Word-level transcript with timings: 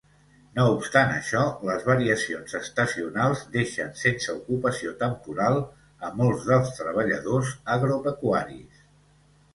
No 0.59 0.63
obstant 0.75 1.11
això, 1.17 1.41
les 1.67 1.83
variacions 1.89 2.55
estacionals 2.61 3.43
deixen 3.57 3.93
sense 4.01 4.35
ocupació 4.39 4.95
temporal 5.03 5.61
a 6.09 6.11
molts 6.23 6.49
dels 6.51 6.73
treballadors 6.83 7.53
agropecuaris. 7.79 8.85